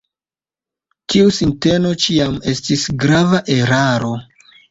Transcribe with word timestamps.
Tiu 1.13 1.33
sinteno 1.39 1.91
ĉiam 2.05 2.39
estis 2.53 2.87
grava 3.05 3.45
eraro. 3.59 4.13